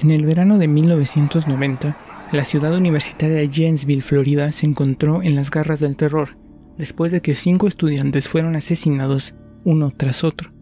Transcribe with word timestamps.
En 0.00 0.12
el 0.12 0.24
verano 0.24 0.58
de 0.58 0.68
1990, 0.68 1.96
la 2.30 2.44
ciudad 2.44 2.72
universitaria 2.72 3.36
de 3.38 3.50
Janesville, 3.50 4.02
Florida, 4.02 4.52
se 4.52 4.64
encontró 4.64 5.22
en 5.24 5.34
las 5.34 5.50
garras 5.50 5.80
del 5.80 5.96
terror, 5.96 6.36
después 6.76 7.10
de 7.10 7.20
que 7.20 7.34
cinco 7.34 7.66
estudiantes 7.66 8.28
fueron 8.28 8.54
asesinados 8.54 9.34
uno 9.64 9.92
tras 9.96 10.22
otro. 10.22 10.52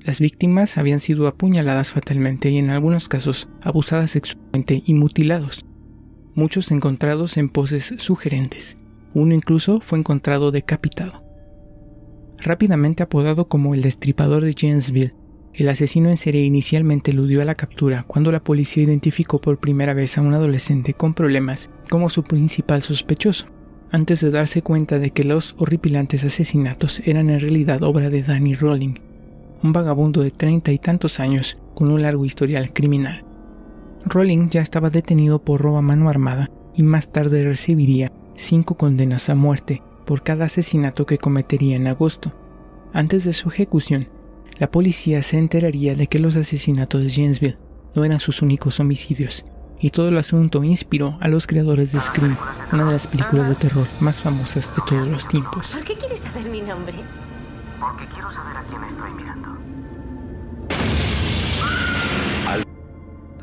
Las 0.00 0.20
víctimas 0.20 0.78
habían 0.78 1.00
sido 1.00 1.26
apuñaladas 1.26 1.92
fatalmente 1.92 2.48
y 2.48 2.56
en 2.56 2.70
algunos 2.70 3.10
casos 3.10 3.46
abusadas 3.60 4.12
sexualmente 4.12 4.82
y 4.86 4.94
mutilados, 4.94 5.66
muchos 6.34 6.70
encontrados 6.70 7.36
en 7.36 7.50
poses 7.50 7.92
sugerentes. 7.98 8.78
Uno 9.12 9.34
incluso 9.34 9.80
fue 9.80 9.98
encontrado 9.98 10.50
decapitado. 10.50 11.12
Rápidamente 12.38 13.02
apodado 13.02 13.48
como 13.48 13.74
el 13.74 13.82
destripador 13.82 14.44
de 14.44 14.54
Janesville, 14.56 15.14
el 15.56 15.70
asesino 15.70 16.10
en 16.10 16.18
serie 16.18 16.42
inicialmente 16.42 17.12
eludió 17.12 17.40
a 17.40 17.46
la 17.46 17.54
captura 17.54 18.04
cuando 18.06 18.30
la 18.30 18.44
policía 18.44 18.82
identificó 18.82 19.40
por 19.40 19.58
primera 19.58 19.94
vez 19.94 20.18
a 20.18 20.20
un 20.20 20.34
adolescente 20.34 20.92
con 20.92 21.14
problemas 21.14 21.70
como 21.88 22.10
su 22.10 22.24
principal 22.24 22.82
sospechoso, 22.82 23.46
antes 23.90 24.20
de 24.20 24.30
darse 24.30 24.60
cuenta 24.60 24.98
de 24.98 25.12
que 25.12 25.24
los 25.24 25.54
horripilantes 25.58 26.24
asesinatos 26.24 27.00
eran 27.06 27.30
en 27.30 27.40
realidad 27.40 27.82
obra 27.82 28.10
de 28.10 28.22
Danny 28.22 28.54
Rowling, 28.54 28.96
un 29.62 29.72
vagabundo 29.72 30.22
de 30.22 30.30
treinta 30.30 30.72
y 30.72 30.78
tantos 30.78 31.20
años 31.20 31.56
con 31.74 31.90
un 31.90 32.02
largo 32.02 32.26
historial 32.26 32.74
criminal. 32.74 33.24
Rowling 34.04 34.50
ya 34.50 34.60
estaba 34.60 34.90
detenido 34.90 35.42
por 35.42 35.62
robo 35.62 35.78
a 35.78 35.82
mano 35.82 36.10
armada 36.10 36.50
y 36.74 36.82
más 36.82 37.10
tarde 37.10 37.42
recibiría 37.42 38.12
cinco 38.36 38.76
condenas 38.76 39.30
a 39.30 39.34
muerte 39.34 39.82
por 40.04 40.22
cada 40.22 40.44
asesinato 40.44 41.06
que 41.06 41.18
cometería 41.18 41.76
en 41.76 41.86
agosto. 41.86 42.32
Antes 42.92 43.24
de 43.24 43.32
su 43.32 43.48
ejecución, 43.48 44.08
la 44.58 44.70
policía 44.70 45.22
se 45.22 45.38
enteraría 45.38 45.94
de 45.94 46.06
que 46.06 46.18
los 46.18 46.36
asesinatos 46.36 47.02
de 47.02 47.10
Janesville 47.10 47.58
no 47.94 48.04
eran 48.04 48.20
sus 48.20 48.40
únicos 48.40 48.80
homicidios, 48.80 49.44
y 49.80 49.90
todo 49.90 50.08
el 50.08 50.16
asunto 50.16 50.64
inspiró 50.64 51.18
a 51.20 51.28
los 51.28 51.46
creadores 51.46 51.92
de 51.92 52.00
Scream, 52.00 52.36
una 52.72 52.86
de 52.86 52.92
las 52.92 53.06
películas 53.06 53.50
de 53.50 53.54
terror 53.54 53.86
más 54.00 54.22
famosas 54.22 54.74
de 54.74 54.82
todos 54.88 55.08
los 55.08 55.28
tiempos. 55.28 55.72
¿Por 55.74 55.84
qué 55.84 55.94
quieres 55.94 56.20
saber 56.20 56.48
mi 56.48 56.60
nombre? 56.60 56.94
Porque 57.78 58.06
quiero 58.06 58.30
saber 58.32 58.56
a 58.56 58.62
quién 58.62 58.82
estoy 58.84 59.10
mirando. 59.12 59.58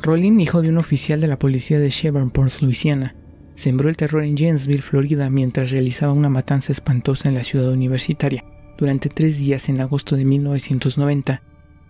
Rowling, 0.02 0.40
hijo 0.40 0.62
de 0.62 0.70
un 0.70 0.78
oficial 0.78 1.20
de 1.20 1.28
la 1.28 1.38
policía 1.38 1.78
de 1.78 1.90
Shreveport, 1.90 2.60
Luisiana, 2.60 3.14
sembró 3.54 3.88
el 3.88 3.96
terror 3.96 4.24
en 4.24 4.36
Janesville, 4.36 4.82
Florida, 4.82 5.30
mientras 5.30 5.70
realizaba 5.70 6.12
una 6.12 6.28
matanza 6.28 6.72
espantosa 6.72 7.28
en 7.28 7.36
la 7.36 7.44
ciudad 7.44 7.70
universitaria 7.70 8.44
durante 8.78 9.08
tres 9.08 9.38
días 9.38 9.68
en 9.68 9.80
agosto 9.80 10.16
de 10.16 10.24
1990, 10.24 11.42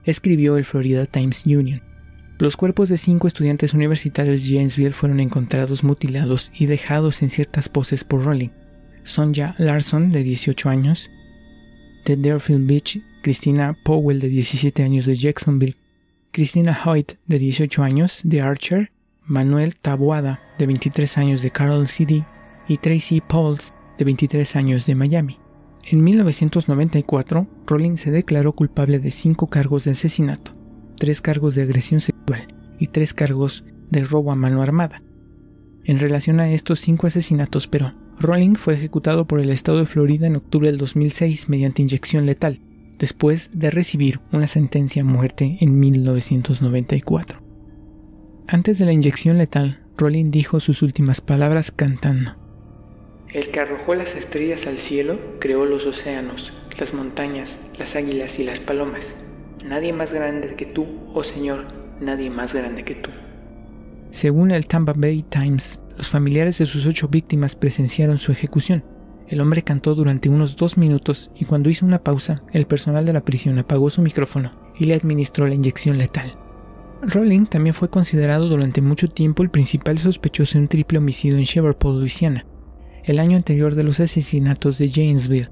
escribió 0.04 0.56
el 0.56 0.64
Florida 0.64 1.06
Times 1.06 1.46
Union. 1.46 1.82
Los 2.38 2.56
cuerpos 2.56 2.88
de 2.88 2.98
cinco 2.98 3.28
estudiantes 3.28 3.74
universitarios 3.74 4.42
de 4.42 4.56
Janesville 4.56 4.92
fueron 4.92 5.20
encontrados 5.20 5.84
mutilados 5.84 6.50
y 6.58 6.66
dejados 6.66 7.22
en 7.22 7.30
ciertas 7.30 7.68
poses 7.68 8.02
por 8.02 8.24
Rowling. 8.24 8.50
Sonja 9.04 9.54
Larson, 9.58 10.10
de 10.10 10.22
18 10.22 10.68
años, 10.68 11.10
de 12.04 12.16
Deerfield 12.16 12.66
Beach, 12.66 12.98
Christina 13.22 13.76
Powell, 13.84 14.18
de 14.18 14.28
17 14.28 14.82
años, 14.82 15.06
de 15.06 15.14
Jacksonville, 15.14 15.76
Christina 16.32 16.76
Hoyt, 16.84 17.12
de 17.26 17.38
18 17.38 17.82
años, 17.82 18.20
de 18.24 18.40
Archer, 18.40 18.90
Manuel 19.24 19.76
Taboada, 19.76 20.42
de 20.58 20.66
23 20.66 21.18
años, 21.18 21.42
de 21.42 21.50
Carol 21.50 21.86
City, 21.86 22.24
y 22.66 22.78
Tracy 22.78 23.20
Pauls, 23.20 23.72
de 23.96 24.04
23 24.04 24.56
años, 24.56 24.86
de 24.86 24.94
Miami. 24.94 25.38
En 25.86 26.02
1994, 26.02 27.46
Rowling 27.66 27.96
se 27.96 28.10
declaró 28.10 28.52
culpable 28.52 28.98
de 28.98 29.10
cinco 29.10 29.48
cargos 29.48 29.84
de 29.84 29.90
asesinato, 29.90 30.52
tres 30.96 31.20
cargos 31.20 31.54
de 31.54 31.62
agresión 31.62 32.00
sexual 32.00 32.46
y 32.78 32.86
tres 32.86 33.12
cargos 33.12 33.64
de 33.90 34.02
robo 34.02 34.32
a 34.32 34.34
mano 34.34 34.62
armada. 34.62 35.02
En 35.84 35.98
relación 35.98 36.40
a 36.40 36.50
estos 36.50 36.80
cinco 36.80 37.06
asesinatos, 37.06 37.68
pero, 37.68 37.92
Rowling 38.18 38.54
fue 38.54 38.74
ejecutado 38.74 39.26
por 39.26 39.40
el 39.40 39.50
estado 39.50 39.78
de 39.78 39.86
Florida 39.86 40.26
en 40.26 40.36
octubre 40.36 40.68
del 40.68 40.78
2006 40.78 41.50
mediante 41.50 41.82
inyección 41.82 42.24
letal, 42.24 42.60
después 42.98 43.50
de 43.52 43.70
recibir 43.70 44.20
una 44.32 44.46
sentencia 44.46 45.02
a 45.02 45.04
muerte 45.04 45.58
en 45.60 45.78
1994. 45.78 47.42
Antes 48.48 48.78
de 48.78 48.86
la 48.86 48.92
inyección 48.92 49.36
letal, 49.36 49.80
Rowling 49.98 50.30
dijo 50.30 50.60
sus 50.60 50.80
últimas 50.80 51.20
palabras 51.20 51.70
cantando. 51.70 52.43
El 53.34 53.50
que 53.50 53.58
arrojó 53.58 53.96
las 53.96 54.14
estrellas 54.14 54.64
al 54.68 54.78
cielo 54.78 55.18
creó 55.40 55.66
los 55.66 55.84
océanos, 55.84 56.52
las 56.78 56.94
montañas, 56.94 57.58
las 57.76 57.96
águilas 57.96 58.38
y 58.38 58.44
las 58.44 58.60
palomas. 58.60 59.04
Nadie 59.66 59.92
más 59.92 60.12
grande 60.12 60.54
que 60.54 60.66
tú, 60.66 60.86
oh 61.12 61.24
Señor, 61.24 61.66
nadie 62.00 62.30
más 62.30 62.54
grande 62.54 62.84
que 62.84 62.94
tú. 62.94 63.10
Según 64.12 64.52
el 64.52 64.68
Tampa 64.68 64.92
Bay 64.96 65.24
Times, 65.24 65.80
los 65.96 66.08
familiares 66.10 66.58
de 66.58 66.66
sus 66.66 66.86
ocho 66.86 67.08
víctimas 67.08 67.56
presenciaron 67.56 68.18
su 68.18 68.30
ejecución. 68.30 68.84
El 69.26 69.40
hombre 69.40 69.62
cantó 69.62 69.96
durante 69.96 70.28
unos 70.28 70.54
dos 70.54 70.78
minutos 70.78 71.32
y 71.34 71.44
cuando 71.44 71.70
hizo 71.70 71.84
una 71.84 72.04
pausa, 72.04 72.44
el 72.52 72.68
personal 72.68 73.04
de 73.04 73.14
la 73.14 73.24
prisión 73.24 73.58
apagó 73.58 73.90
su 73.90 74.00
micrófono 74.00 74.52
y 74.78 74.84
le 74.84 74.94
administró 74.94 75.48
la 75.48 75.56
inyección 75.56 75.98
letal. 75.98 76.30
Rowling 77.02 77.46
también 77.46 77.74
fue 77.74 77.90
considerado 77.90 78.48
durante 78.48 78.80
mucho 78.80 79.08
tiempo 79.08 79.42
el 79.42 79.50
principal 79.50 79.98
sospechoso 79.98 80.56
en 80.56 80.62
un 80.62 80.68
triple 80.68 80.98
homicidio 80.98 81.36
en 81.36 81.42
Shreveport, 81.42 81.96
Louisiana, 81.96 82.46
el 83.04 83.18
año 83.18 83.36
anterior 83.36 83.74
de 83.74 83.84
los 83.84 84.00
asesinatos 84.00 84.78
de 84.78 84.88
Janesville. 84.88 85.50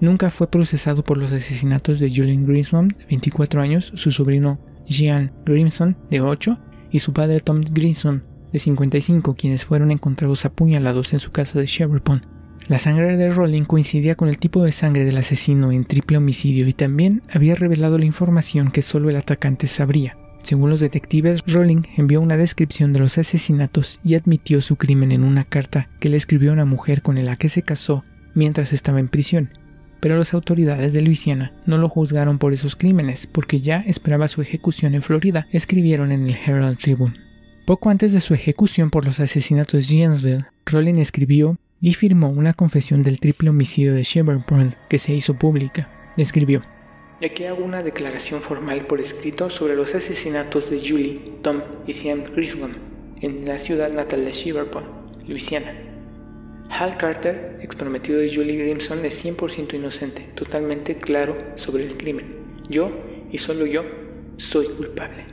Nunca 0.00 0.28
fue 0.28 0.50
procesado 0.50 1.02
por 1.02 1.16
los 1.16 1.32
asesinatos 1.32 1.98
de 1.98 2.10
Julian 2.10 2.46
Grissom, 2.46 2.88
de 2.88 3.06
24 3.06 3.62
años, 3.62 3.92
su 3.94 4.10
sobrino 4.10 4.58
Jean 4.86 5.32
Grimson, 5.46 5.96
de 6.10 6.20
8, 6.20 6.58
y 6.90 6.98
su 6.98 7.12
padre 7.12 7.40
Tom 7.40 7.62
Grimson, 7.62 8.22
de 8.52 8.58
55, 8.58 9.34
quienes 9.36 9.64
fueron 9.64 9.90
encontrados 9.90 10.44
apuñalados 10.44 11.12
en 11.12 11.20
su 11.20 11.32
casa 11.32 11.58
de 11.58 11.66
Shreveport. 11.66 12.24
La 12.68 12.78
sangre 12.78 13.16
de 13.16 13.32
Rowling 13.32 13.64
coincidía 13.64 14.16
con 14.16 14.28
el 14.28 14.38
tipo 14.38 14.64
de 14.64 14.72
sangre 14.72 15.04
del 15.04 15.18
asesino 15.18 15.72
en 15.72 15.84
triple 15.84 16.18
homicidio 16.18 16.66
y 16.66 16.72
también 16.72 17.22
había 17.32 17.54
revelado 17.54 17.96
la 17.96 18.06
información 18.06 18.70
que 18.70 18.82
solo 18.82 19.08
el 19.08 19.16
atacante 19.16 19.66
sabría. 19.66 20.18
Según 20.46 20.70
los 20.70 20.78
detectives, 20.78 21.42
Rowling 21.48 21.82
envió 21.96 22.20
una 22.20 22.36
descripción 22.36 22.92
de 22.92 23.00
los 23.00 23.18
asesinatos 23.18 23.98
y 24.04 24.14
admitió 24.14 24.60
su 24.60 24.76
crimen 24.76 25.10
en 25.10 25.24
una 25.24 25.42
carta 25.42 25.88
que 25.98 26.08
le 26.08 26.16
escribió 26.16 26.50
a 26.50 26.52
una 26.52 26.64
mujer 26.64 27.02
con 27.02 27.22
la 27.24 27.34
que 27.34 27.48
se 27.48 27.62
casó 27.62 28.04
mientras 28.32 28.72
estaba 28.72 29.00
en 29.00 29.08
prisión. 29.08 29.50
Pero 29.98 30.16
las 30.16 30.34
autoridades 30.34 30.92
de 30.92 31.00
Luisiana 31.00 31.52
no 31.66 31.78
lo 31.78 31.88
juzgaron 31.88 32.38
por 32.38 32.52
esos 32.52 32.76
crímenes 32.76 33.26
porque 33.26 33.58
ya 33.58 33.78
esperaba 33.88 34.28
su 34.28 34.40
ejecución 34.40 34.94
en 34.94 35.02
Florida, 35.02 35.48
escribieron 35.50 36.12
en 36.12 36.28
el 36.28 36.36
Herald 36.36 36.78
Tribune. 36.78 37.14
Poco 37.66 37.90
antes 37.90 38.12
de 38.12 38.20
su 38.20 38.32
ejecución 38.32 38.90
por 38.90 39.04
los 39.04 39.18
asesinatos 39.18 39.88
de 39.88 39.98
Janesville, 39.98 40.44
Rowling 40.64 40.98
escribió 40.98 41.58
y 41.80 41.94
firmó 41.94 42.28
una 42.28 42.54
confesión 42.54 43.02
del 43.02 43.18
triple 43.18 43.50
homicidio 43.50 43.94
de 43.94 44.04
Shreveport 44.04 44.76
que 44.88 44.98
se 44.98 45.12
hizo 45.12 45.34
pública. 45.34 45.90
Escribió: 46.16 46.62
y 47.20 47.24
aquí 47.24 47.44
hago 47.44 47.64
una 47.64 47.82
declaración 47.82 48.42
formal 48.42 48.86
por 48.86 49.00
escrito 49.00 49.48
sobre 49.48 49.74
los 49.74 49.94
asesinatos 49.94 50.70
de 50.70 50.78
Julie, 50.78 51.20
Tom 51.42 51.62
y 51.86 51.94
Sam 51.94 52.24
Griswold 52.34 52.76
en 53.22 53.46
la 53.46 53.58
ciudad 53.58 53.90
natal 53.90 54.24
de 54.24 54.32
Shreveport, 54.32 54.86
Luisiana. 55.26 55.74
Hal 56.68 56.98
Carter, 56.98 57.58
ex 57.62 57.74
prometido 57.76 58.18
de 58.18 58.34
Julie 58.34 58.56
Grimson, 58.56 59.04
es 59.04 59.24
100% 59.24 59.74
inocente, 59.74 60.28
totalmente 60.34 60.96
claro 60.96 61.38
sobre 61.54 61.86
el 61.86 61.96
crimen. 61.96 62.30
Yo, 62.68 62.90
y 63.30 63.38
solo 63.38 63.64
yo, 63.64 63.82
soy 64.36 64.66
culpable. 64.66 65.24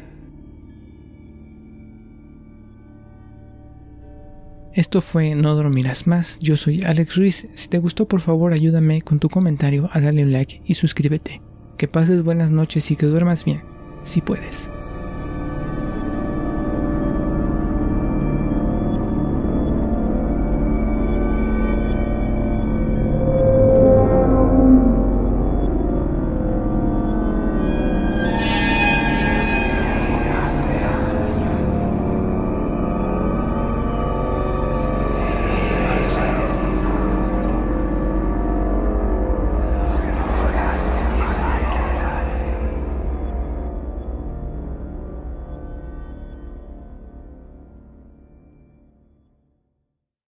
Esto 4.74 5.02
fue 5.02 5.36
No 5.36 5.54
Dormirás 5.54 6.08
Más, 6.08 6.40
yo 6.40 6.56
soy 6.56 6.82
Alex 6.86 7.16
Ruiz. 7.16 7.48
Si 7.54 7.68
te 7.68 7.78
gustó, 7.78 8.08
por 8.08 8.22
favor 8.22 8.54
ayúdame 8.54 9.02
con 9.02 9.20
tu 9.20 9.30
comentario 9.30 9.90
a 9.92 10.00
darle 10.00 10.24
un 10.24 10.32
like 10.32 10.62
y 10.66 10.76
suscríbete. 10.76 11.42
Que 11.84 11.90
pases 11.90 12.24
buenas 12.24 12.50
noches 12.50 12.92
y 12.92 12.96
que 12.96 13.08
duermas 13.08 13.44
bien, 13.44 13.62
si 14.06 14.22
puedes. 14.22 14.70